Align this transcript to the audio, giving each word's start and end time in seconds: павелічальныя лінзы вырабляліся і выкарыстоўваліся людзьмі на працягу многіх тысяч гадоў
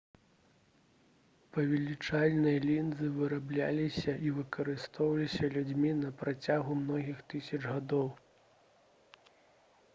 павелічальныя 1.57 2.61
лінзы 2.67 3.09
вырабляліся 3.19 4.15
і 4.29 4.33
выкарыстоўваліся 4.39 5.53
людзьмі 5.57 5.91
на 6.03 6.09
працягу 6.25 6.71
многіх 6.83 7.23
тысяч 7.35 7.61
гадоў 7.73 8.07